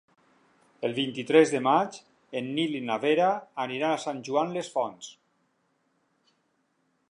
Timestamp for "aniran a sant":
3.67-4.25